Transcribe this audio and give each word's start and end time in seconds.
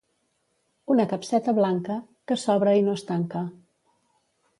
Una 0.93 1.03
capseta 1.11 1.53
blanca, 1.59 1.97
que 2.31 2.37
s'obre 2.45 2.73
i 2.79 2.87
no 2.87 2.97
es 3.01 3.05
tanca. 3.11 3.43